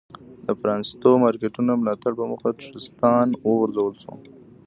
[0.45, 4.19] د پ رانیستو مارکېټونو ملاتړ په موخه ټرستان وغورځول شول.